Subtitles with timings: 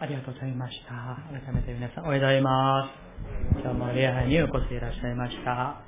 [0.00, 1.18] ありがとうございました。
[1.26, 3.60] 改めて皆さんおはようございます。
[3.60, 5.82] 今日も礼拝にお越しいらっしゃいました。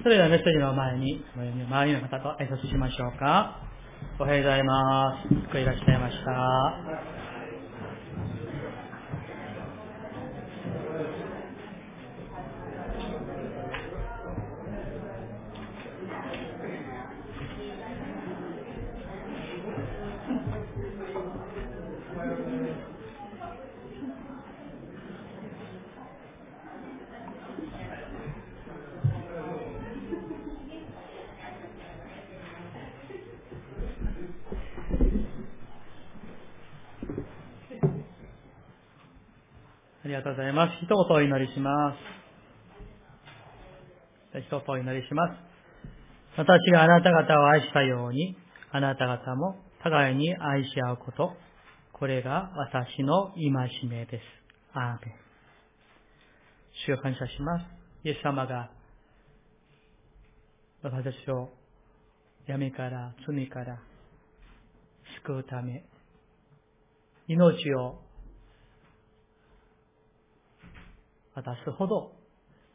[0.00, 3.66] それではメッセージの前に、周りの方と挨拶しましょうか。
[4.20, 5.52] おはようございます。
[5.52, 7.27] ごいらっしゃいました。
[40.58, 40.84] ます。
[40.84, 41.94] 一言お祈りしま
[44.34, 44.38] す。
[44.40, 45.34] 一言お祈りします。
[46.36, 48.36] 私があなた方を愛したように、
[48.72, 51.36] あなた方も互いに愛し合うこと。
[51.92, 54.22] これが私の戒めです。
[54.72, 55.14] アーメン。
[56.86, 57.64] 主を感謝します。
[58.02, 58.70] イエス様が
[60.82, 61.50] 私たちを
[62.48, 63.78] 闇から罪から
[65.24, 65.84] 救うため、
[67.28, 68.07] 命を
[71.42, 72.12] 渡すほど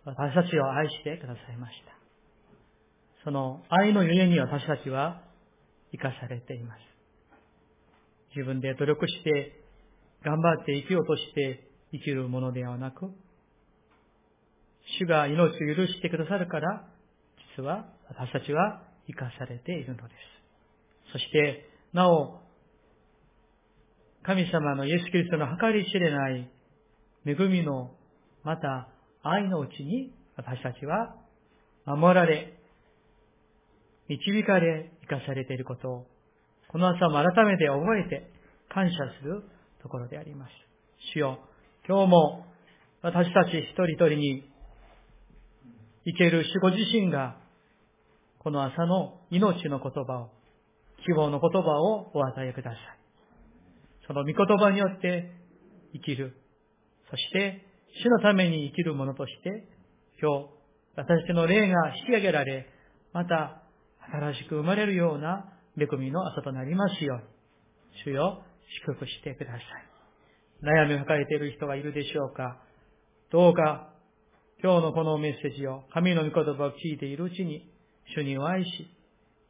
[0.06, 1.94] 私たちを愛してくださいました。
[3.23, 5.22] その愛のゆえに私たちは
[5.92, 6.80] 生かされています。
[8.36, 9.64] 自分で努力して
[10.23, 13.11] 頑張って生きようとして生きるものではなく、
[15.00, 16.88] 主が命を許してくださるから、
[17.56, 20.14] 実は私たちは生かされているので
[21.08, 21.11] す。
[21.14, 22.41] そして、なお、
[24.23, 26.50] 神様のイエス・キリストの計り知れない
[27.25, 27.91] 恵みの
[28.44, 28.90] また
[29.24, 31.16] 愛のうちに私たちは
[31.86, 32.54] 守られ、
[34.10, 36.08] 導かれ、生かされていることを、
[36.70, 38.32] この朝も改めて覚えて
[38.70, 39.44] 感謝する
[39.82, 40.52] ところであります。
[41.14, 41.40] 主よ、
[41.88, 42.46] 今日も
[43.02, 44.50] 私たち一人一人に
[46.06, 47.38] 生ける守護自身が、
[48.40, 50.30] この朝の命の言葉を、
[51.06, 52.80] 希望の言葉をお与えください。
[54.08, 55.32] その御言葉によって
[55.94, 56.36] 生きる。
[57.09, 59.68] そして主のために生きる者として、
[60.20, 60.50] 今日、
[60.96, 62.68] 私たちの霊が引き上げられ、
[63.14, 63.62] また、
[64.12, 65.46] 新しく生まれるような
[65.78, 67.24] 恵みの朝となりますように、
[68.03, 68.44] 主よ、
[68.86, 69.62] 祝福してください。
[70.64, 72.58] 悩みを抱えている人がいるでしょうか
[73.32, 73.94] どうか、
[74.64, 77.70] 今日のこのメッセージを、神の御言葉を聞いているうちに、
[78.16, 78.88] 主にお会いし、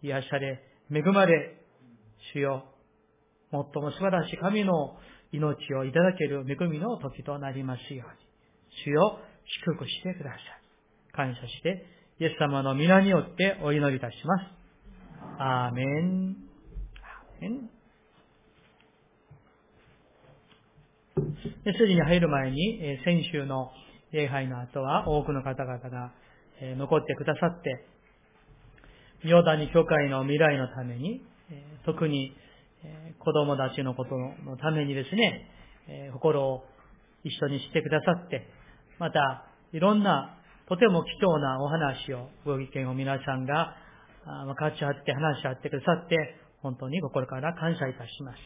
[0.02, 0.62] 癒され、
[0.92, 1.62] 恵まれ、
[2.34, 2.66] 主よ、
[3.52, 4.98] 最も素晴らしい神の
[5.32, 8.22] 命をいただける恵みの時となりますように。
[8.84, 9.19] 主よ、
[9.66, 10.39] 祝福してください。
[11.13, 11.85] 感謝して、
[12.19, 14.45] イエス様の皆によってお祈りいたします。
[15.39, 16.35] アーメン。
[17.01, 17.69] アーメン。
[21.66, 23.72] メッセージに入る前に、先週の
[24.11, 26.11] 礼拝の後は多くの方々が
[26.61, 27.85] 残ってくださって、
[29.23, 31.22] 妙谷教会の未来のために、
[31.85, 32.35] 特に
[33.19, 35.50] 子供たちのことのためにですね、
[36.13, 36.66] 心を
[37.23, 38.45] 一緒にしてくださって、
[39.00, 40.38] また、いろんな、
[40.68, 43.76] とても貴重なお話を、ご意見を皆さんが
[44.46, 48.38] 分かち合って話し合ってくださって、本当に心から感謝いたします。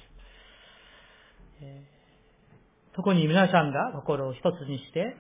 [2.96, 5.16] 特に皆さんが心を一つにして、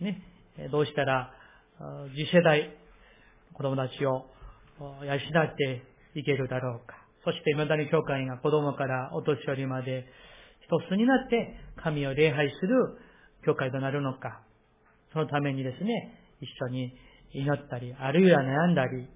[0.00, 0.22] ね、
[0.72, 1.32] どうしたら
[2.16, 2.76] 次世代、
[3.54, 4.26] 子供たちを
[4.80, 5.82] 養って
[6.14, 6.96] いけるだろうか。
[7.24, 10.06] そして、未だに教会が子供からお年寄りまで
[10.62, 12.98] 一つになって神を礼拝する
[13.44, 14.42] 教会となるのか、
[15.12, 16.92] そのためにですね、一緒に
[17.32, 19.08] 祈ったり、あるいは悩んだり、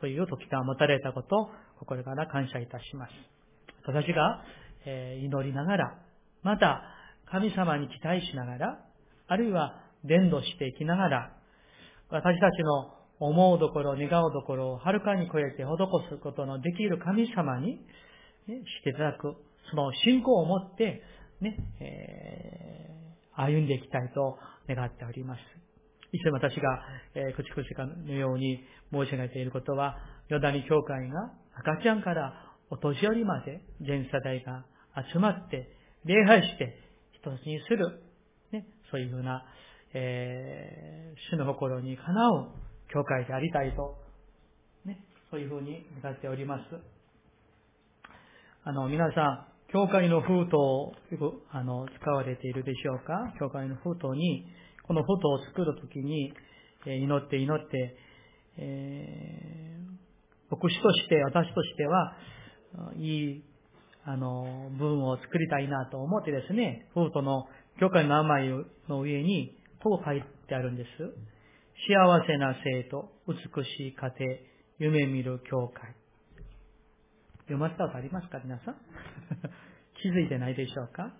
[0.00, 3.12] そういう時間を持たれたことを心から感謝いたします。
[3.86, 4.42] 私が、
[4.84, 5.98] え祈りながら、
[6.42, 6.82] また
[7.26, 8.78] 神様に期待しながら、
[9.28, 11.32] あるいは伝道していきながら、
[12.10, 15.66] 私たちの思うところ、願うところをはるかに超えて施
[16.10, 17.78] すことのできる神様に、
[18.48, 19.36] ね、していただく、
[19.70, 21.02] その信仰を持って、
[21.40, 23.01] ね、え
[23.36, 24.38] 歩んでいきたいと
[24.68, 25.40] 願っております。
[26.12, 26.80] いつも私が、
[27.14, 28.62] えー、口々のように
[28.92, 29.96] 申し上げていることは、
[30.28, 32.34] ヨダニ教会が赤ちゃんから
[32.70, 34.64] お年寄りまで全世代が
[35.12, 35.68] 集まって
[36.04, 36.76] 礼拝して
[37.12, 38.02] 一つにする、
[38.52, 39.44] ね、そういうふうな、
[39.94, 42.48] えー、主の心にかなう
[42.92, 43.96] 教会でありたいと、
[44.84, 44.98] ね、
[45.30, 46.62] そういうふうに願っております。
[48.64, 50.92] あの、皆さん、教会の封筒を
[51.50, 53.32] あの使われているでしょうか？
[53.40, 54.44] 教会の封筒に、
[54.86, 56.34] この封筒を作るときに、
[56.86, 57.96] え祈って祈って、
[58.58, 62.12] えー、牧師として、私としては、
[62.96, 63.44] いい
[64.04, 67.46] あの、文を作りたいなと思ってですね、フートの
[67.80, 68.48] 教会の名前
[68.90, 70.88] の上に、こう書いてあるんです。
[71.88, 74.12] 幸せな生徒、美しい家
[74.78, 75.94] 庭、夢見る教会。
[77.44, 78.38] 読ませたことありますか？
[78.44, 78.76] 皆さん
[80.02, 81.12] 気づいてないでしょうか？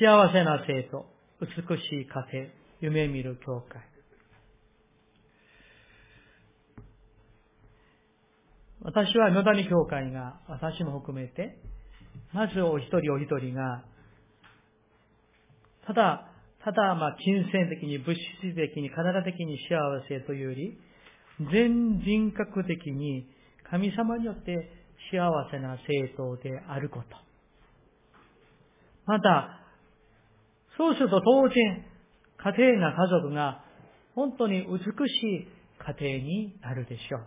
[0.00, 1.06] 幸せな生徒、
[1.40, 1.50] 美し
[2.02, 2.50] い家庭、
[2.80, 3.80] 夢見る教会。
[8.80, 11.58] 私は野谷教会が、私も含めて、
[12.32, 13.84] まずお一人お一人が、
[15.86, 16.28] ただ、
[16.64, 19.78] ただ、まあ、金銭的に、物質的に、体的に幸
[20.08, 20.78] せというより、
[21.52, 23.28] 全人格的に
[23.70, 27.04] 神様によって幸せな生徒であること。
[29.06, 29.60] また、
[30.76, 31.84] そうすると当然、
[32.38, 33.64] 家庭な家族が
[34.14, 37.26] 本当に美しい家庭になるでしょう。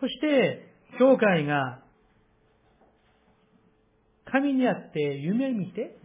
[0.00, 1.82] そして、教会が
[4.24, 5.98] 神にあって夢見て、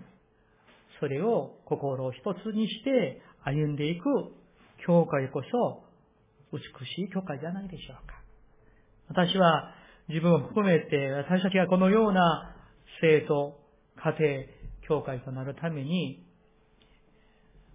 [0.99, 4.03] それを心を一つにして歩んでいく
[4.85, 5.83] 教会こそ
[6.53, 8.21] 美しい教会じゃないでしょうか。
[9.09, 9.73] 私は
[10.11, 12.53] 自分を含めて私たちがこのような
[13.01, 13.57] 生徒、
[13.95, 14.45] 家庭、
[14.87, 16.25] 教会となるために、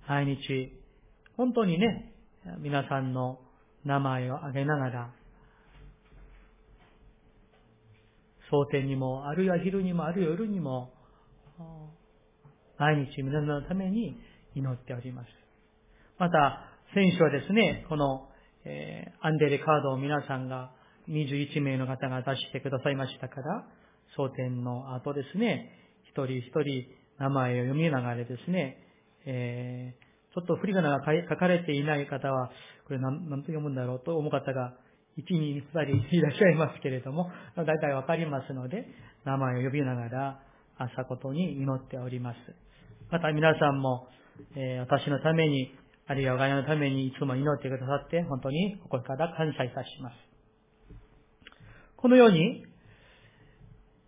[0.07, 0.73] 毎日、
[1.37, 2.13] 本当にね、
[2.61, 3.41] 皆さんの
[3.85, 5.11] 名前を挙げながら、
[8.51, 10.93] 蒼天にも、あるいは昼にも、あるいは夜にも、
[12.79, 14.21] 毎日皆さんのために
[14.55, 15.29] 祈っております。
[16.19, 18.29] また、選手はですね、この、
[18.65, 20.76] えー、アンデレカードを皆さんが
[21.09, 23.67] 21名の方が出してくださいましたから、
[24.17, 25.71] 蒼天の後ですね、
[26.11, 26.87] 一人一人
[27.19, 28.79] 名前を読みながらですね、
[29.27, 31.01] えー、ちょっと振り仮名が
[31.31, 32.51] 書かれていない方は、
[32.87, 34.75] これ何何と読むんだろうと思う方が、
[35.19, 38.87] 1、2、2人いらっしゃいますけれども、大体わかりますので、
[39.25, 40.41] 名前を呼びながら
[40.79, 42.37] 朝ことに祈っております。
[43.11, 44.09] また皆さんも、
[44.57, 45.75] えー、私のために、
[46.09, 50.36] あるいは我がのためにいつも祈ってくださって、本当に心から感謝いたします。
[51.97, 52.65] このように、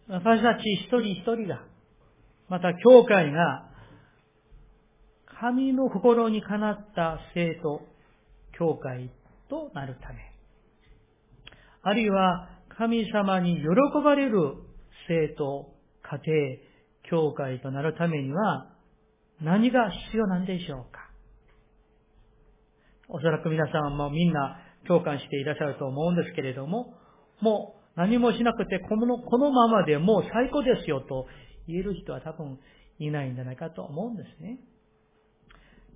[0.08, 1.64] 私たち一人一人が、
[2.48, 3.68] また教会が、
[5.40, 7.82] 神の心にかなった生徒、
[8.58, 9.10] 教会
[9.48, 10.16] となるため、
[11.82, 13.64] あるいは神様に喜
[14.04, 14.54] ばれる
[15.06, 16.20] 生徒、家
[17.10, 18.70] 庭、教会となるためには、
[19.40, 21.08] 何が必要なんでしょうか。
[23.08, 26.94] おそらく皆さんもみんな共感していらっしゃると思うんですけれども、
[27.40, 31.26] もう何もしなくてこのこのままでもう最高ですよと
[31.66, 32.58] 言える人は多分
[33.00, 34.60] いないんじゃないかと思うんですね。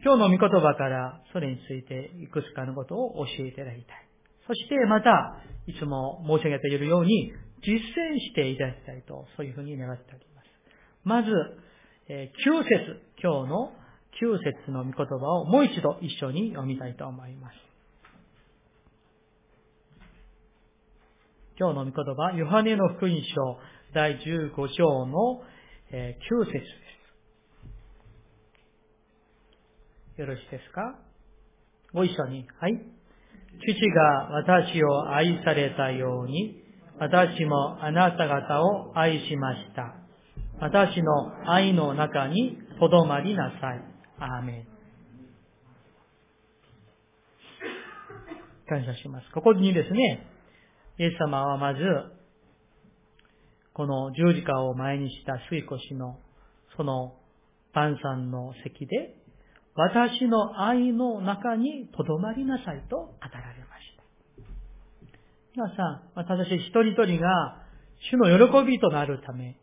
[0.04, 4.08] 今日の御言葉からそれについていくつかのことを教えていただきたい。
[4.48, 5.36] そしてまた、
[5.68, 7.32] いつも申し上げているように、
[7.62, 10.48] 実践していただきたいと、そういうふうに願っております。
[11.04, 11.30] まず、
[12.08, 13.72] え9節、今日の
[14.20, 17.71] 9節の御言葉をもう一度一緒に読みたいと思います。
[21.62, 23.56] 今日の御言葉、ヨハネの福音書
[23.94, 25.42] 第15章の
[25.92, 26.60] 9節で
[30.16, 30.20] す。
[30.20, 30.98] よろしいですか？
[31.94, 32.48] ご一緒に。
[32.58, 32.72] はい。
[32.72, 36.64] 父が私を愛されたように、
[36.98, 39.94] 私もあなた方を愛しました。
[40.58, 43.84] 私の愛の中にとどまりなさい。
[44.18, 44.66] アーメン。
[48.68, 49.30] 感謝します。
[49.32, 50.26] ここにですね、
[50.98, 51.80] イエス様はまず、
[53.72, 56.18] この十字架を前にした水越の、
[56.76, 57.14] その
[57.72, 59.16] 晩餐の席で、
[59.74, 64.02] 私の愛の中にとどまりなさいと語られました。
[65.54, 67.62] 皆さん、私一人一人が
[68.10, 69.56] 主の喜びとなるため、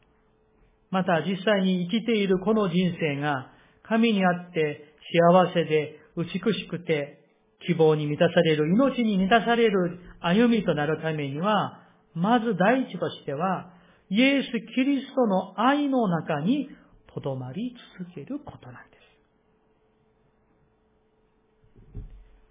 [0.89, 3.51] また実際に生きているこの人生が
[3.83, 7.18] 神にあって幸せで美しくて
[7.67, 11.81] 希望に満たされる、命に満たされる歩みとなるためには、
[12.13, 13.71] まず第一としては、
[14.09, 16.69] イエス・キリストの愛の中に
[17.13, 18.99] とどまり続けることなんです。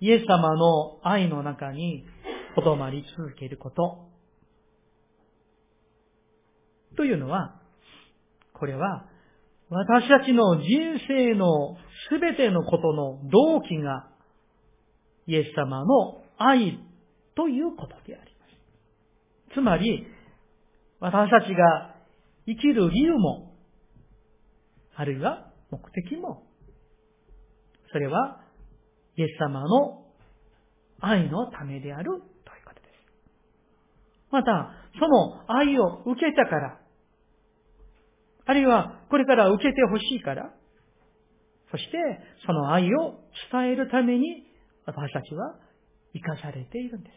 [0.00, 2.04] イエス様の愛の中に
[2.54, 4.08] とどまり続けること。
[6.96, 7.60] というのは、
[8.52, 9.06] これは、
[9.70, 10.66] 私たちの人
[11.08, 11.76] 生の
[12.08, 14.08] すべてのことの動機が
[15.28, 16.80] イエス様の愛
[17.36, 18.46] ということでありま
[19.50, 19.54] す。
[19.54, 20.06] つまり、
[21.00, 21.94] 私たちが
[22.46, 23.52] 生きる理由も、
[24.96, 26.44] あるいは目的も、
[27.92, 28.40] それは、
[29.16, 30.06] イエス様の
[31.00, 32.22] 愛のためであるという
[32.64, 34.32] ことです。
[34.32, 36.80] また、その愛を受けたから、
[38.46, 40.54] あるいはこれから受けてほしいから、
[41.70, 41.98] そして
[42.46, 43.20] その愛を
[43.52, 44.47] 伝えるために
[44.88, 45.54] 私たちは
[46.14, 47.12] 生かされているんです。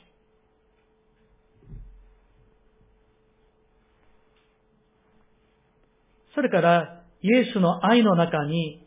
[6.36, 8.86] それから、イエスの愛の中に、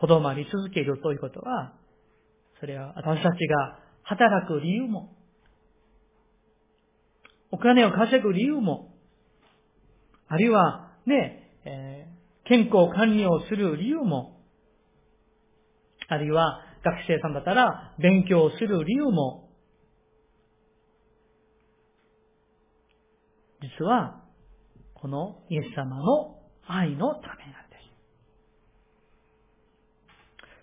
[0.00, 1.74] とどまり続けるということは、
[2.58, 5.14] それは私たちが働く理由も、
[7.52, 8.92] お金を稼ぐ理由も、
[10.26, 12.08] あるいはね、え、
[12.44, 14.40] 健康管理をする理由も、
[16.08, 19.48] あるいは学生さんだったら勉強する理由も、
[23.60, 24.22] 実は、
[24.94, 27.82] このイエス様の愛のためなんです。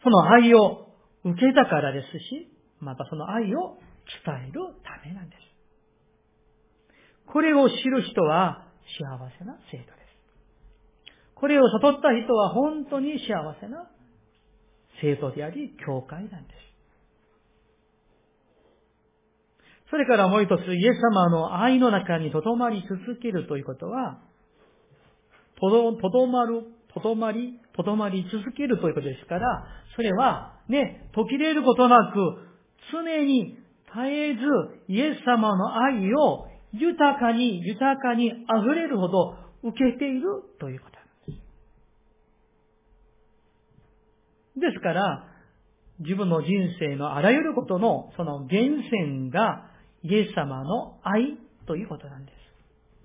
[0.03, 0.87] その愛を
[1.23, 3.77] 受けたからですし、またその愛を
[4.25, 5.39] 伝えるためなんです。
[7.25, 8.67] これを知る人は
[8.99, 9.03] 幸
[9.37, 10.05] せな生徒です。
[11.33, 13.89] これを悟った人は本当に幸せな
[15.01, 16.65] 生徒であり、教会なんです。
[19.89, 24.19] それからもう一つ、イエス様の愛の中に留まり続けるということは、
[25.59, 32.17] とど、とどまる、とどまり、とどまり続けるということですから、それは、ね、途切れることなく、
[32.91, 34.41] 常に絶えず
[34.87, 40.23] イエス様の愛を豊かに、豊かに溢れるほど受けている
[40.59, 41.05] ということなん
[44.57, 44.79] です。
[44.79, 45.27] から、
[45.99, 46.47] 自分の人
[46.79, 49.71] 生のあらゆることのその源泉が
[50.03, 52.35] イエス様の愛ということなんです。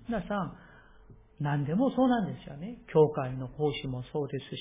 [0.07, 0.53] 皆さん、
[1.39, 2.77] 何でもそうなんですよね。
[2.93, 4.59] 教会の奉仕もそうですし、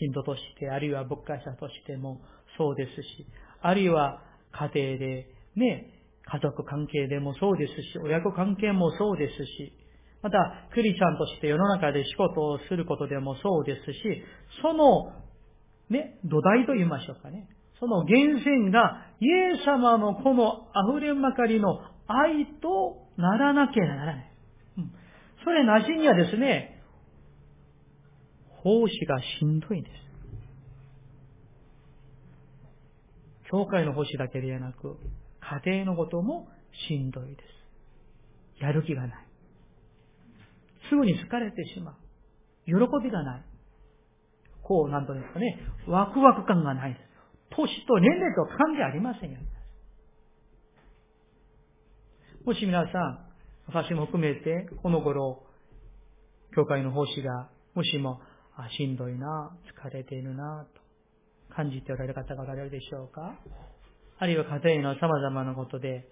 [0.00, 2.20] 信徒として、あるいは牧会者としても
[2.56, 3.26] そうですし、
[3.60, 9.72] あるいは家庭でね、家族関係でもそうですし、親子関係もそうですし、
[10.22, 14.22] また、クリスチャンとして世の中で仕事をすることでもそうですし、
[14.62, 15.12] その、
[15.92, 17.48] ね、土台と言いましょうかね。
[17.78, 24.32] その源泉が、イエス様のこの溢れまかりの愛とならなきゃならない。
[24.78, 24.92] うん、
[25.44, 26.82] それなしにはですね、
[28.62, 29.92] 奉仕がしんどいんです。
[33.50, 34.96] 教会の奉仕だけではなく、
[35.64, 36.48] 家庭のことも
[36.88, 37.42] しんどいで
[38.58, 38.62] す。
[38.62, 39.26] やる気がない。
[40.88, 41.94] すぐに疲れてしまう。
[42.64, 43.51] 喜びがない。
[44.62, 47.02] こう、なんとですかね、ワクワク感がないです。
[47.50, 49.38] 年と年齢と関係ありませんよ。
[52.44, 53.18] もし皆さん、
[53.66, 55.44] 私も含めて、この頃、
[56.54, 58.20] 教会の奉仕が、もしも、
[58.56, 63.38] あ、しんどいな、疲れているな、と感じておられる方がおられるでしょうか
[64.18, 66.08] あるいは家庭の様々なことで、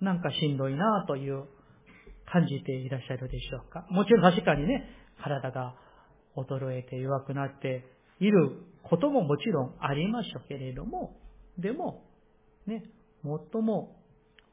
[0.00, 1.44] なんかしんどいなという
[2.30, 3.86] 感じていらっしゃるでしょうか。
[3.90, 4.88] もちろん確かにね、
[5.22, 5.74] 体が
[6.44, 7.84] 衰えて弱くなって
[8.20, 11.16] いることももちろんありましょうけれども、
[11.58, 12.04] でも、
[12.66, 12.84] ね、
[13.22, 13.96] 最も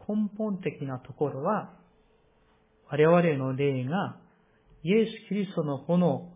[0.07, 1.73] 根本的なところは、
[2.89, 4.17] 我々の霊が
[4.83, 6.31] イエス・キリストのこの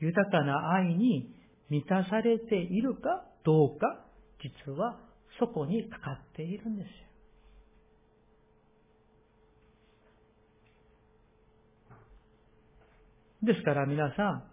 [0.00, 1.34] 豊かな愛に
[1.70, 4.04] 満たされているかどうか
[4.66, 4.98] 実は
[5.40, 6.92] そこにかかっているんですよ。
[13.42, 14.47] ですから皆さん、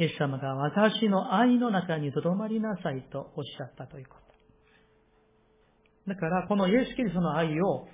[0.00, 4.14] イエス様が私の愛の中に留まりなさいとおっしゃったというこ
[6.06, 6.14] と。
[6.14, 7.86] だからこのイエス・キリストの愛を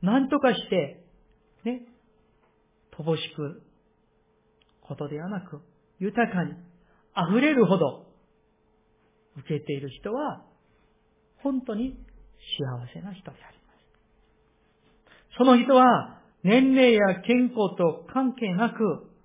[0.00, 1.04] 何とかして、
[1.64, 1.82] ね、
[2.96, 3.62] 乏しく
[4.82, 5.60] ことではなく、
[5.98, 6.52] 豊かに
[7.30, 8.06] 溢れるほど
[9.38, 10.44] 受けている人は、
[11.38, 11.98] 本当に
[12.60, 13.72] 幸せな人でありま
[15.10, 15.36] す。
[15.36, 19.15] その人は、年齢や健康と関係なく、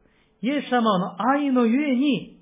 [0.41, 2.41] イエス様の愛のゆえに、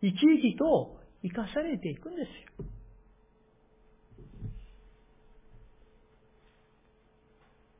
[0.00, 2.66] 生き生きと生かされていくんですよ。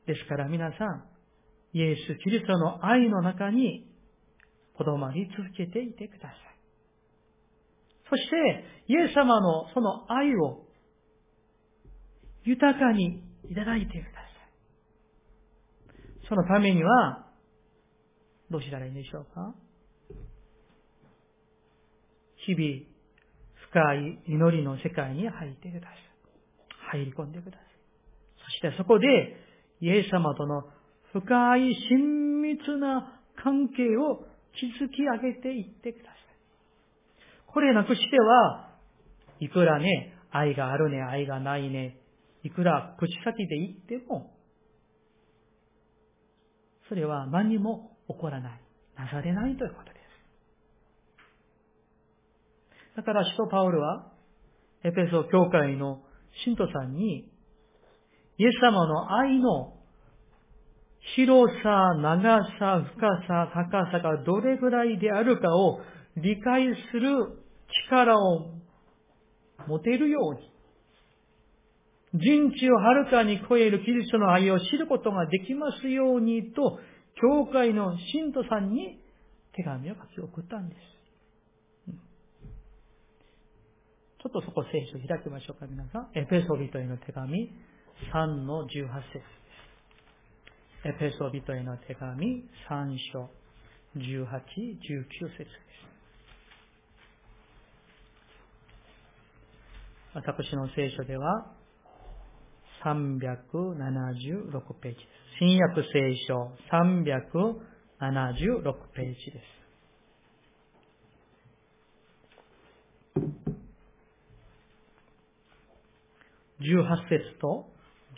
[0.05, 1.05] ですから皆さん、
[1.73, 3.87] イエス・キリストの愛の中に
[4.77, 6.39] とどまり続けていてください。
[8.09, 10.65] そして、イエス様のその愛を
[12.43, 14.19] 豊かにいただいてくださ
[16.21, 16.27] い。
[16.29, 17.22] そのためには、
[18.53, 19.55] どうしたらいいんでしょうか？
[22.45, 22.85] 日々、
[23.71, 25.93] 深い祈りの世界に入ってくださ
[26.93, 26.99] い。
[26.99, 27.67] 入り込んでください。
[28.45, 29.07] そしてそこで、
[29.81, 30.65] イエス様との
[31.13, 36.19] 深い親密な関係を築き上げていってください。
[37.47, 38.69] これなくしては、
[39.39, 41.97] いくらね、愛があるね、愛がないね、
[42.43, 44.37] いくら口先で言っても、
[46.87, 48.61] それは何も起こらない、
[48.95, 50.03] なされないということです。
[52.97, 54.11] だから、使徒パウルは、
[54.83, 56.01] エペソ教会の
[56.43, 57.29] 信徒さんに、
[58.37, 59.73] イエス様の愛の
[61.15, 65.81] 広さ、長さ、深さ、高さがどれぐらいであるかを
[66.17, 67.43] 理解する
[67.87, 68.51] 力を
[69.67, 70.53] 持てるように、
[72.19, 76.79] 人知をはるかに超えるキリストの愛を知ることができますようにと、
[77.21, 78.99] 教会の信徒さんに
[79.55, 80.81] 手紙を書き送ったんです。
[84.23, 86.09] ちょっとそこ聖書開きましょうか、皆さん。
[86.15, 87.51] エペソビトへの手紙
[88.13, 89.21] 3の18節で
[90.83, 90.87] す。
[90.87, 93.29] エペソビトへの手紙3章
[93.97, 95.49] 18、19節です。
[100.13, 101.51] 私の聖書では
[102.85, 105.22] 376ページです。
[105.39, 109.63] 新約聖書376ページです。
[116.61, 117.65] 18節と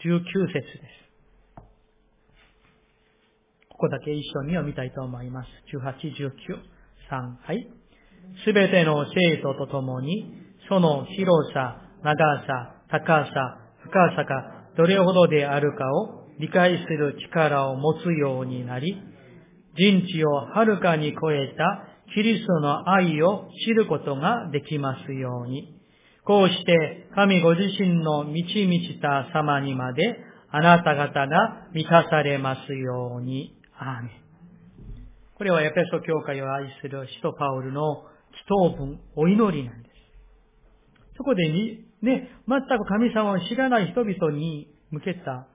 [0.03, 0.67] 19節です。
[3.69, 5.47] ここだけ一緒に読みたいと思います。
[5.73, 6.31] 18、19、
[7.11, 7.69] 3、はい。
[8.45, 10.33] すべての生徒と共に、
[10.67, 19.01] その広さ、長さ、高さ、深さがどれほどであるかを理解する力を持つようになり、
[19.75, 25.75] 人知をはるかに超えたキリストの愛を知ることができますように。
[26.23, 30.17] こうして神ご自身の満ち満ちた様にまで
[30.49, 33.55] あなた方が満たされますように。
[33.77, 34.11] アーメン。
[35.37, 38.03] これはエペソ教会を愛する使徒パウルの
[38.47, 39.95] 祈祷文、お祈りなんです。
[41.17, 45.47] そこでに、ね、全く神様を知らない人々に向けた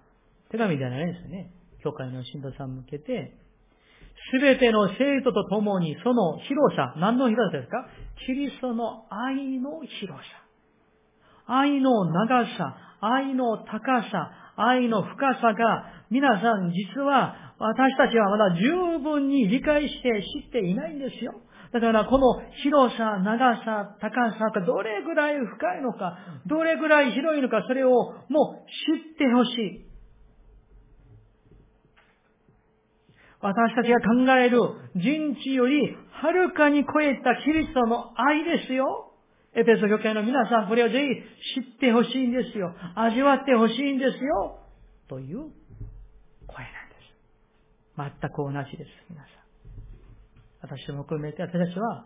[0.51, 1.53] 手紙ではないですよね。
[1.83, 3.37] 教会の信徒さん向けて、
[4.33, 7.87] すべての生徒と共にその広さ、何の広さですか？
[8.27, 10.15] キリストの愛の広さ。
[11.47, 21.33] 愛の長さ、愛の高さ、愛の深さが、皆さん実は私たちはまだ十分に理解して知っていないんですよ。
[21.73, 27.91] だからこの広さ、長さ、高さがどれぐらい深いのか、どれぐらい広いのか、それを
[28.29, 29.90] もう知ってほしい。
[33.41, 34.61] 私たちが考える
[34.95, 39.13] 人知よりはるかに超えたキリストの愛ですよ。
[39.55, 41.01] エペソ教会の皆さん、これをぜ
[41.55, 42.73] ひ知ってほしいんですよ。
[42.95, 44.59] 味わってほしいんですよ。
[45.09, 45.39] という
[46.47, 48.21] 声なんです。
[48.21, 49.41] 全く同じです、皆さん。
[50.63, 52.05] 私も含めて私たちは、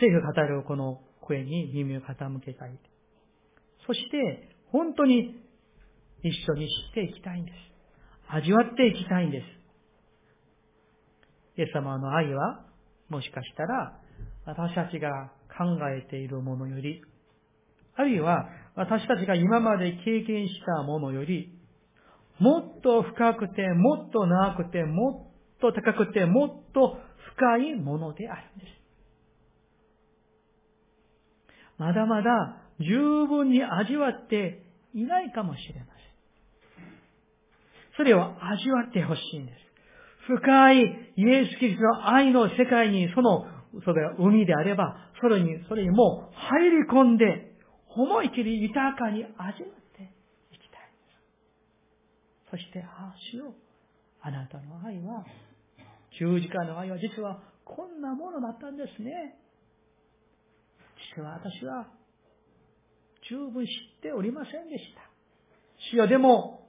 [0.00, 2.76] 政府語るこの声に耳を傾けたい。
[3.86, 5.42] そして、本当に
[6.22, 7.71] 一緒に知っていきたいんです。
[8.34, 9.44] 味わっていきたいんです。
[11.58, 12.64] イエス様の愛は、
[13.10, 14.00] もしかしたら、
[14.46, 17.02] 私たちが考えているものより、
[17.94, 21.52] あるいは私たちが今まで経験したものより、
[22.38, 26.96] もっと深くて、もっと長くて、もっと高くて、もっと
[27.36, 28.82] 深いものであるんです。
[31.76, 34.62] まだまだ十分に味わって
[34.94, 36.01] いないかもしれません。
[37.96, 39.58] それを味わってほしいんです。
[40.26, 40.78] 深い
[41.16, 43.44] イエス・キリストの愛の世界にその
[43.84, 47.52] それが海であれば、それに、それにもう入り込んで、
[47.88, 49.54] 思い切り豊かに味わっ
[49.96, 50.02] て
[50.52, 51.08] いきたいんで
[52.46, 52.50] す。
[52.50, 53.54] そして、ああ、しよ。
[54.20, 55.24] あなたの愛は、
[56.18, 59.38] 十字架の愛は実はこんなものだったんですね。
[61.16, 61.86] 実は私は
[63.28, 65.00] 十分知っておりませんでした。
[65.90, 66.61] 主よでも、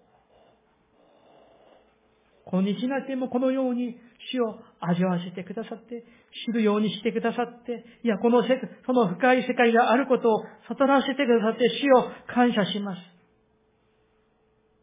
[2.53, 3.97] 今日になってもこのように
[4.31, 6.05] 死を味わわせてくださって、
[6.45, 8.49] 知るようにしてくださって、いや、この世
[8.85, 13.01] その深い世界があることを悟らせてくださって死を感謝します。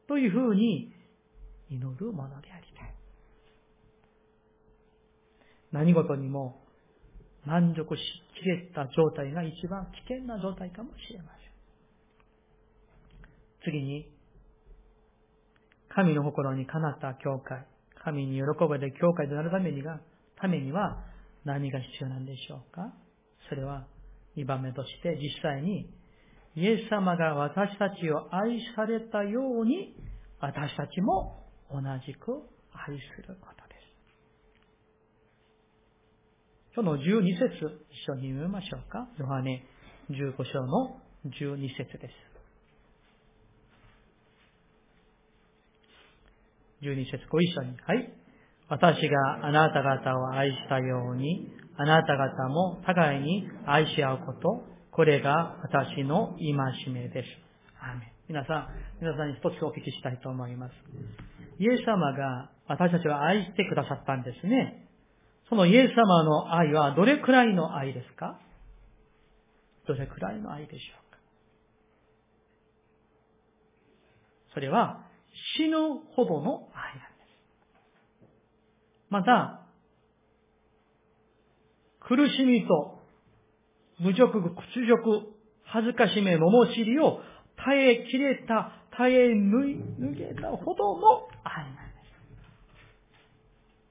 [0.08, 0.92] というふうに
[1.68, 2.94] 祈るものでありたい。
[5.70, 6.64] 何事にも
[7.46, 8.02] 満足し
[8.34, 11.30] きれた状態が一番危険な状態かもしれま
[13.62, 13.72] せん。
[13.72, 14.19] 次に、
[15.94, 17.66] 神の心にかなった教会。
[18.02, 20.00] 神に喜ばれる教会となるためにが、
[20.40, 21.04] ためには
[21.44, 22.94] 何が必要なんでしょうか？
[23.48, 23.86] それは
[24.36, 25.90] 2番目として実際に
[26.54, 29.96] イエス様が私たちを愛されたように
[30.40, 32.32] 私たちも同じく
[32.72, 33.80] 愛することです。
[36.74, 39.08] 今日の12節一緒に読みましょうか。
[39.18, 39.64] ヨハネ
[40.10, 42.29] 15章の12節です。
[46.82, 47.76] 12節ご一緒に。
[47.86, 48.12] はい。
[48.68, 57.28] 私があなた方を愛したように、あなた方も互いに愛し合うこと、これが私の戒めです。
[57.80, 58.68] アメ皆さん、
[59.00, 60.72] 皆さんに一つお聞きしたいと思います。
[61.58, 64.86] イエス様が私たちを愛してくださったんですね。
[65.48, 68.38] そのイエス様の愛はどれくらいの愛ですか？
[69.88, 71.18] どれくらいの愛でしょうか？
[74.54, 75.09] それは
[75.56, 75.76] 死ぬ
[76.14, 78.30] ほどの愛なんです。
[79.10, 79.60] また、
[82.00, 83.00] 苦しみと
[84.02, 87.20] 侮辱、屈辱、恥ずかしめ、罵りを
[87.64, 92.10] 耐えきれた、耐え抜けたほどの愛なんです。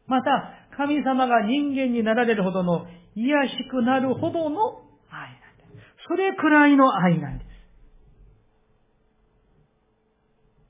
[0.08, 6.08] また、神様が人間になられるほどの癒しくなるほどの愛なんです。
[6.08, 7.49] それくらいの愛なんです。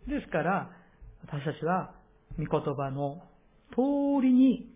[0.10, 0.70] ですから、
[1.22, 1.94] 私たちは、
[2.38, 3.22] 御言葉の
[3.72, 4.70] 通りに、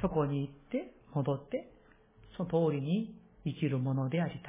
[0.00, 1.70] そこに行って、戻って、
[2.36, 4.48] その通りに生きるものでありたいで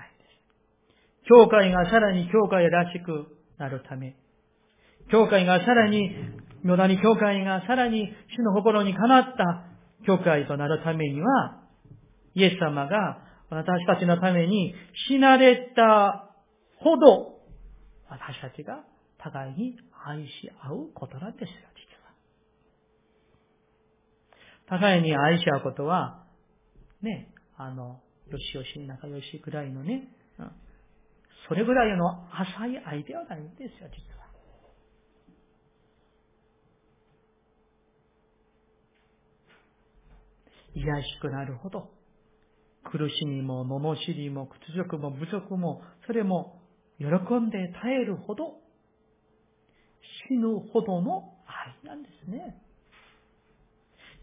[1.23, 1.27] す。
[1.27, 3.27] 教会がさらに教会らしく
[3.58, 4.15] なるため、
[5.12, 6.12] 教会がさらに、
[6.63, 9.65] 無駄に教会がさらに主の心にかなった
[10.06, 11.62] 教会となるためには、
[12.36, 14.73] イエス様が私たちのために
[15.08, 16.30] 死なれた
[16.77, 17.39] ほど、
[18.10, 18.84] 私たちが
[19.23, 21.95] 互いに愛し合うことなんですよ、実
[24.73, 24.79] は。
[24.79, 26.25] 互いに愛し合うことは、
[27.01, 30.07] ね、あの、よしよし、仲良しぐらいのね、
[30.39, 30.51] うん、
[31.47, 34.21] それぐらいの浅い愛ではないんですよ、実は。
[40.73, 41.91] 癒しくなるほど、
[42.86, 46.62] 苦しみも、罵りも、屈辱も、侮辱も、それも
[46.97, 47.05] 喜
[47.36, 48.61] んで耐えるほど、
[50.28, 52.58] 死ぬほどの愛なんですね。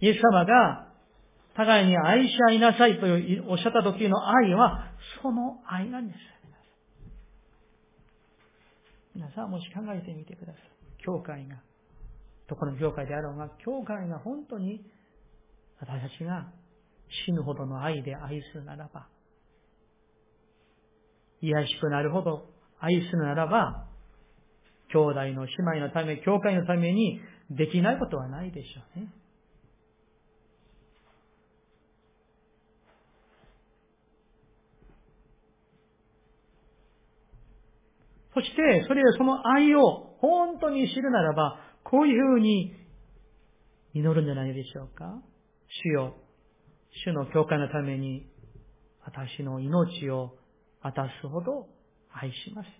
[0.01, 0.89] イエス様が
[1.59, 3.07] 互いに愛し合いなさいと
[3.51, 6.19] おっしゃった時の愛は、その愛なんです。
[9.15, 10.63] 皆さんもし考えてみてください。
[11.05, 11.57] 教会が、
[12.49, 14.85] どこの教会であろうが、教会が本当に
[15.81, 16.47] 私たちが
[17.27, 19.09] 死ぬほどの愛で愛するならば、
[21.41, 22.47] 癒しくなるほど
[22.79, 23.88] 愛するならば、
[24.93, 27.21] 兄弟の姉妹のため、教会のために
[27.51, 29.13] できないことはないでしょうね。
[38.35, 42.73] そして、それをその愛を本当に知るならば、こういうふうに
[43.95, 45.21] 祈るんじゃないでしょうか。
[45.83, 46.15] 主よ、
[47.05, 48.27] 主の教会のために
[49.05, 50.37] 私の命を
[50.83, 51.67] 渡すほど
[52.13, 52.78] 愛します。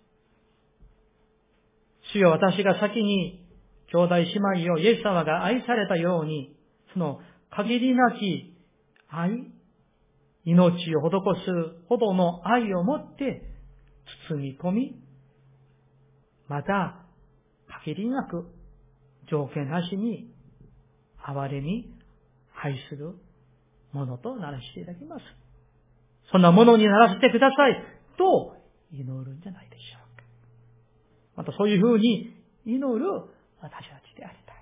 [2.13, 3.47] 主よ、私が先に
[3.93, 6.57] 兄弟姉妹をイエス様が愛されたように、
[6.93, 8.57] その限りなき
[9.09, 9.31] 愛、
[10.45, 13.43] 命を施すほどの愛を持って
[14.31, 15.03] 包み込み、
[16.49, 17.05] また、
[17.85, 18.47] 限りなく、
[19.31, 20.31] 条件なしに、
[21.23, 21.95] 哀れみ、
[22.63, 23.15] 愛する
[23.93, 25.23] ものとならしていただきます。
[26.33, 27.85] そんなものにならせてください
[28.19, 28.57] と
[28.93, 30.08] 祈るんじゃないでしょう。
[31.39, 32.35] またそういうふうに
[32.67, 33.07] 祈る
[33.61, 34.57] 私たちでありたい。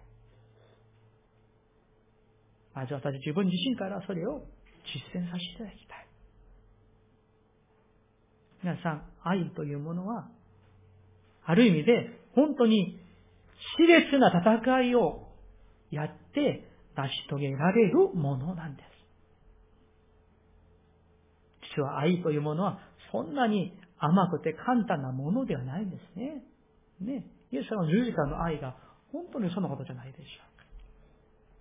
[2.75, 4.45] まず私自分自身からそれを
[4.85, 6.07] 実践させていただきたい。
[8.63, 10.29] 皆さん、愛というものは
[11.47, 13.01] ある意味で、本当に
[13.79, 15.29] 熾烈な戦いを
[15.91, 18.87] やって成し遂げられるものなんです。
[21.75, 22.81] 実は愛というものは
[23.13, 26.43] そんなに甘くて簡単なものではないんですね。
[27.01, 27.27] ね。
[27.53, 28.77] イエス様の十字架の愛が
[29.13, 30.65] 本当にそのことじゃないでしょうか。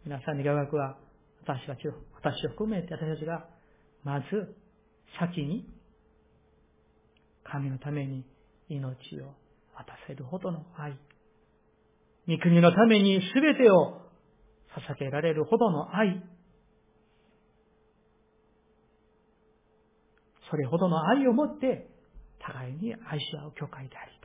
[0.06, 0.98] 皆さんに雅楽は
[1.44, 3.46] 私たちを、私を含めて私たちが
[4.04, 4.56] まず
[5.20, 5.68] 先に
[7.44, 8.26] 神のために
[8.70, 8.88] 命
[9.22, 9.34] を
[9.76, 10.98] 渡せるほどの愛。
[12.28, 14.02] 御国のために全てを
[14.90, 16.24] 捧げられるほどの愛。
[20.50, 21.88] それほどの愛を持って
[22.40, 24.25] 互いに愛し合う教会でありた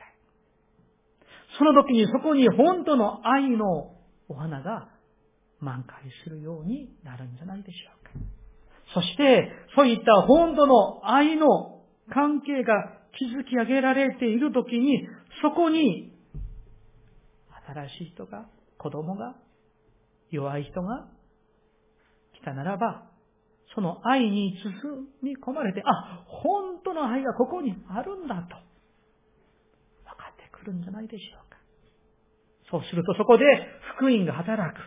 [1.57, 3.91] その時にそこに本当の愛の
[4.29, 4.89] お花が
[5.59, 8.11] 満開するようになるんじゃないでしょうか。
[8.93, 11.81] そして、そういった本当の愛の
[12.13, 12.73] 関係が
[13.17, 15.07] 築き上げられている時に、
[15.41, 16.13] そこに、
[17.67, 19.35] 新しい人が、子供が、
[20.29, 21.07] 弱い人が
[22.33, 23.03] 来たならば、
[23.75, 28.57] その愛に包み込まれて、あ、本当の愛がここにあるんだと、
[30.61, 31.57] くるんじゃないでしょうか。
[32.69, 33.43] そうするとそこで
[33.97, 34.79] 福音が働く。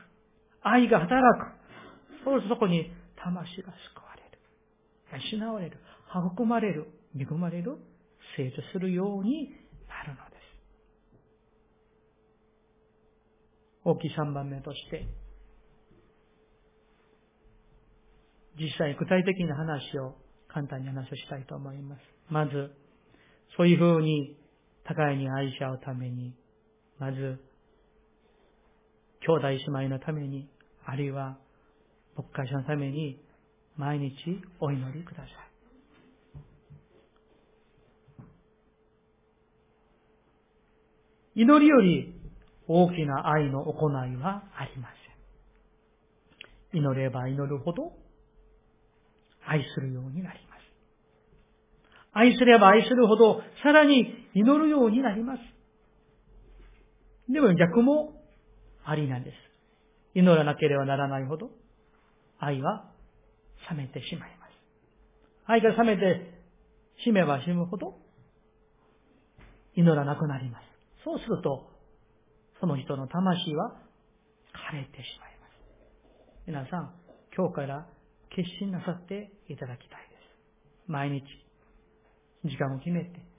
[0.63, 2.25] 愛が働く。
[2.25, 5.39] そうするとそこに魂が救われる。
[5.39, 5.79] 養われる。
[6.35, 6.87] 育まれる。
[7.19, 7.77] 恵まれる。
[8.37, 9.51] 成長するように
[9.89, 10.45] なるのです。
[13.85, 15.07] 大きい3番目として、
[18.59, 20.15] 実際具体的な話を
[20.49, 22.01] 簡単に話をしたいと思います。
[22.31, 22.71] まず、
[23.57, 24.37] そういうふうに
[24.87, 26.35] 互いに愛し合うために、
[26.99, 27.41] まず、
[29.21, 30.49] 兄弟姉妹のために、
[30.85, 31.39] あるいは
[32.17, 33.19] 牧会者のために、
[33.77, 34.15] 毎日
[34.61, 35.29] お祈りください。
[41.37, 42.15] 祈りより
[42.69, 44.89] 大きな愛の行いはありま
[46.73, 46.81] せん。
[46.81, 47.93] 祈れば祈るほど
[49.47, 50.61] 愛するようになります。
[52.13, 55.41] 愛すれば愛するほどさらに祈るようになります。
[57.33, 58.21] でも逆も
[58.85, 59.35] ありなんです。
[60.15, 61.51] 祈らなければならないほど
[62.39, 62.91] 愛は
[63.71, 64.51] 冷めてしまいます。
[65.47, 66.35] 愛が冷めて
[67.05, 67.97] 死めば死ぬほど
[69.75, 70.63] 祈らなくなります。
[71.05, 71.69] そうすると、
[72.61, 73.77] その人の魂は
[74.71, 75.51] 枯れてしまいます。
[76.47, 76.95] 皆さん、
[77.37, 77.87] 今日から
[78.31, 80.17] 決心なさっていただきたいで
[80.87, 80.91] す。
[80.91, 81.23] 毎日、
[82.45, 83.34] 時間を決めて、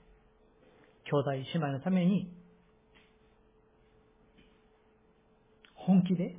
[1.10, 2.28] 兄弟姉妹のために、
[5.74, 6.36] 本気で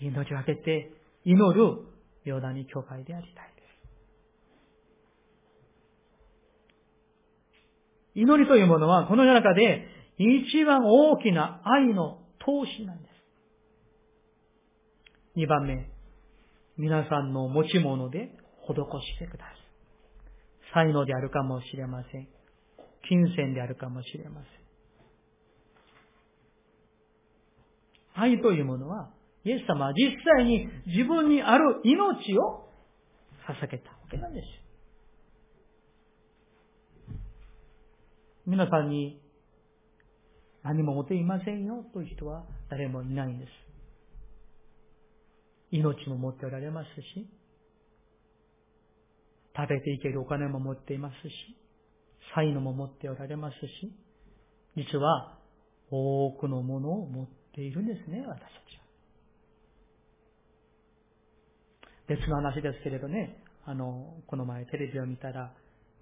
[0.00, 0.90] 命を懸けて
[1.24, 1.86] 祈る
[2.24, 3.62] ヨダニ教会でありたいで
[8.14, 8.18] す。
[8.18, 9.86] 祈りというものは、この世の中で
[10.18, 13.12] 一番大きな愛の投資なんです。
[15.36, 15.88] 二番目、
[16.76, 19.56] 皆さんの持ち物で施してください。
[20.74, 22.41] 才能であるかもしれません。
[23.08, 24.62] 金銭であるかもしれません。
[28.14, 29.10] 愛というものは、
[29.44, 32.68] イエス様は実際に自分にある命を
[33.48, 34.46] 捧げたわけなんです。
[38.46, 39.20] 皆さんに
[40.62, 43.50] 何も持っていませんよという人は誰もいないんです。
[45.70, 47.28] 命も持っておられますし、
[49.56, 51.32] 食べていけるお金も持っていますし、
[52.34, 53.92] 才能も持っておられますし、
[54.76, 55.38] 実は
[55.90, 58.82] 多くのものを持っているんですね、私たちは。
[62.08, 65.52] 別の話ですけれどね、あの、この前テレビを見たら、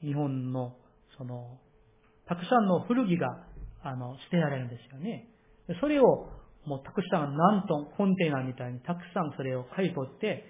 [0.03, 0.77] 日本の、
[1.19, 1.59] その、
[2.27, 3.27] たくさんの古着が、
[3.83, 5.29] あの、捨てられるんですよね。
[5.81, 6.29] それを
[6.67, 10.45] もうたくさん何トン、コンテナみたいにたくさんそれを買い取って、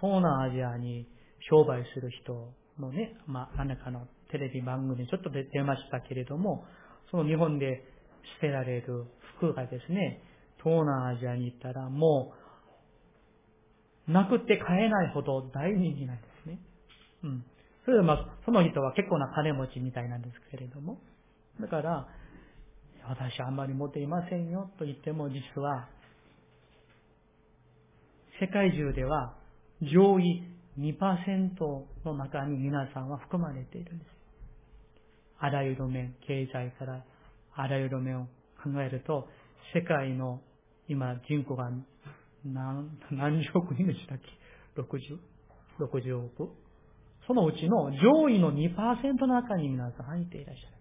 [0.00, 1.06] 東南アジアに
[1.50, 6.64] 商売する人のね、まあ、何かのテレビ番組にちょっと出ましたけれども、
[7.10, 7.84] その日本で
[8.40, 9.04] 捨てられる
[9.36, 10.22] 服がですね、
[10.62, 12.32] 東南アジアに行ったらも
[14.08, 16.58] う、なくって買えないほど大人気なんですね。
[17.24, 17.44] うん。
[17.84, 20.98] それでまあ、その人は結構な金持ちみたいなんですけれども。
[21.60, 22.08] だから、
[23.04, 25.88] 私はあんまり持っていませんよと言っても実は、
[28.40, 29.36] 世界中では
[29.82, 30.42] 上位
[30.78, 30.94] 2%
[32.04, 34.21] の中に皆さんは含まれているんです。
[35.44, 37.04] あらゆる面、経済から
[37.56, 38.26] あらゆる面を
[38.62, 39.26] 考えると、
[39.74, 40.40] 世界の
[40.88, 41.68] 今人口が
[42.44, 45.18] 何何十億人でしたっけ ?60?
[45.84, 46.48] 60億？
[47.26, 50.76] そのうちの上位の2%の中に皆さん入っていらっしゃる。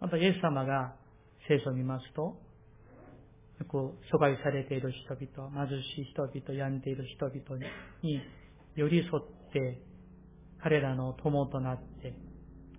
[0.00, 0.94] また、イエス様が
[1.46, 7.62] 聖書を見ますと、よく疎外されている人々、貧しい人々、病んでいる人々
[8.02, 8.22] に
[8.76, 9.93] 寄り添って、
[10.64, 12.14] 彼らの友となって、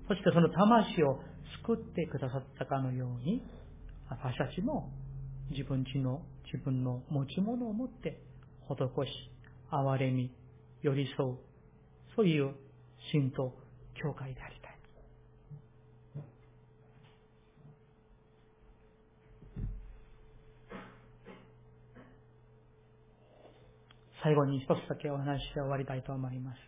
[0.08, 1.20] そしてその魂を
[1.64, 3.44] 救ってくださったかのように、
[4.10, 4.92] 私たちも
[5.52, 8.20] 自分ちの自分の持ち物を持って
[8.68, 9.12] 施し、
[9.72, 10.32] 憐れみ、
[10.82, 11.38] 寄り添う、
[12.16, 12.56] そういう
[13.12, 13.54] 神と
[14.02, 14.76] 教会でありたい
[24.24, 26.65] 最後に一つだけお話しして終わりたいと思います。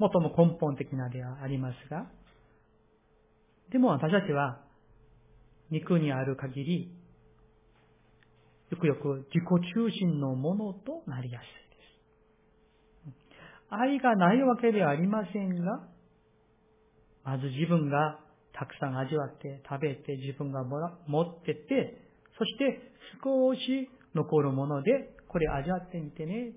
[0.00, 2.06] 最も根本的なではありますが、
[3.70, 4.62] でも私たちは
[5.70, 6.90] 肉にある限り、
[8.70, 11.46] よくよく自己中心のものとなりやすい
[13.12, 13.70] です。
[13.70, 15.86] 愛がないわけではありませんが、
[17.24, 18.18] まず自分が
[18.52, 20.64] たくさん味わって食べて自分が
[21.06, 22.08] 持ってて、
[22.38, 22.80] そして
[23.22, 24.90] 少し残るもので、
[25.28, 26.52] これ味わってみてね。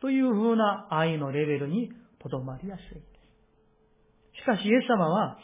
[0.00, 1.90] というふうな愛のレベルに
[2.28, 4.40] とどまりやすいです。
[4.40, 5.38] しかし、イエス様は、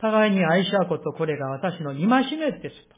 [0.00, 2.96] 互いに愛し合うこと、これが私の戒めですと。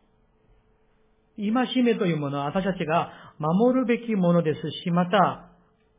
[1.37, 5.51] 戒めというものは私たちが守るべきものですし、また、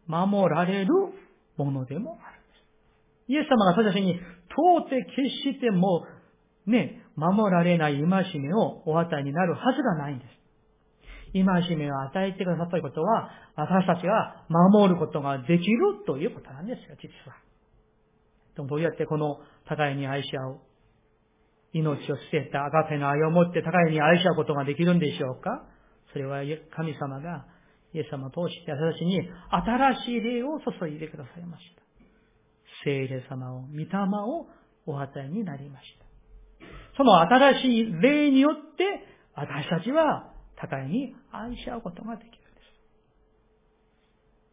[0.08, 0.94] 守られる
[1.58, 2.56] ものでもあるんで
[3.28, 3.32] す。
[3.32, 6.06] イエス様が私たちに、到底決しても、
[6.66, 10.47] ね、守られない戒めをお与えになるはずがないんです。
[11.34, 17.38] 戒めを与えてくださったことは、私たちが守ることができるということなんですよ、実は。
[18.56, 20.60] でもどうやってこの互いに愛し合う、
[21.74, 25.66] 命を捨てた赤ペの愛を持って互いに愛し合うことができるんでしょうか？
[26.13, 26.42] それは
[26.76, 27.46] 神様が
[27.94, 31.82] イエス様を通して私たちに新しい霊を注いでくださいました。
[32.84, 33.86] 聖霊様を、御霊
[34.26, 34.48] を
[34.86, 36.06] お与えになりました。
[36.96, 38.86] その新しい霊によって
[39.36, 42.62] 私たちは互いに愛し合うことができるんで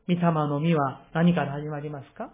[0.06, 0.14] す。
[0.14, 2.30] 御霊の実は何から始まりますか？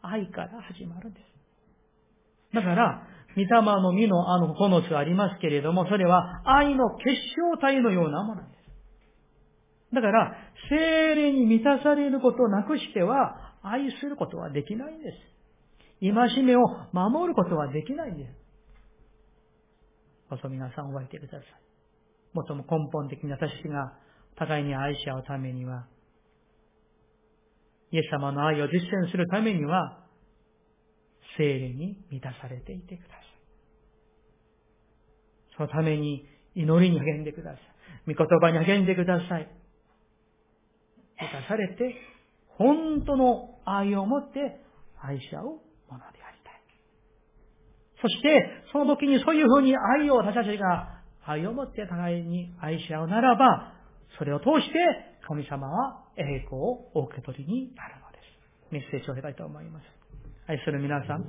[0.00, 2.54] 愛から始まるんです。
[2.54, 3.02] だから、
[3.36, 9.94] 御霊の実のあの9つありますけれども、それは愛の結晶体のようなものなんです。
[9.94, 10.36] だから、
[10.70, 15.18] 精霊に満たされることなくしては、愛することはできないんです。
[16.00, 16.60] 戒めを
[16.92, 18.30] 守ることはできないんです。
[20.30, 21.67] どうぞ皆さん覚えてください。
[22.34, 23.92] 最も根本的に私たちが
[24.36, 25.86] 互いに愛し合うためには、
[27.90, 30.04] イエス様の愛を実践するためには、
[31.36, 33.18] 精霊に満たされていてください。
[35.56, 38.14] そのために祈りに励んでください。
[38.14, 39.48] 御言葉に励んでください。
[41.20, 41.94] 満たされて、
[42.56, 44.60] 本当の愛を持って
[45.00, 45.52] 愛し合うも
[45.92, 46.62] のでありたい。
[48.02, 50.97] そして、その時にそういうふうに愛を私たちが
[51.28, 53.74] 愛を持って互いに愛し合うならば、
[54.18, 54.78] それを通して
[55.26, 58.72] 神様は栄光をお受け取りになるのです。
[58.72, 59.84] メッセージを得たいと思います。
[60.48, 61.26] 愛する皆さん、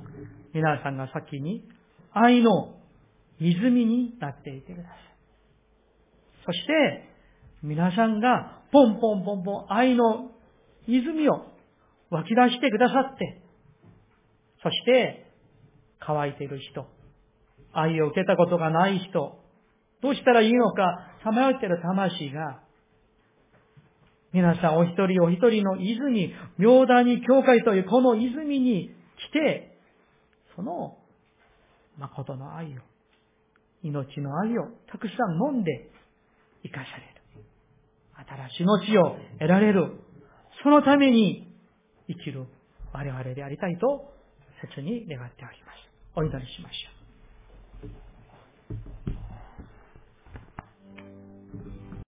[0.54, 1.68] 皆さんが先に
[2.12, 2.76] 愛の
[3.38, 4.96] 泉になっていてください。
[6.46, 7.08] そして、
[7.62, 10.30] 皆さんがポンポンポンポン愛の
[10.86, 11.44] 泉を
[12.08, 13.42] 湧き出してくださって、
[14.62, 15.26] そして、
[15.98, 16.86] 乾いている人、
[17.72, 19.38] 愛を受けたことがない人、
[20.02, 22.60] どうしたらいいのか、さまよっている魂が、
[24.32, 28.90] 皆さんお一人お一人の泉、妙谷教会というこの泉に
[29.28, 29.76] 来て、
[30.56, 30.96] その
[31.98, 32.82] 誠の愛を、
[33.82, 35.90] 命の愛をたくさん飲んで
[36.62, 37.20] 生かされる。
[38.50, 39.92] 新しい命を得られる。
[40.62, 41.48] そのために
[42.08, 42.46] 生きる
[42.92, 44.12] 我々でありたいと
[44.60, 45.90] 切に願っております。
[46.16, 46.99] お祈りしましょう。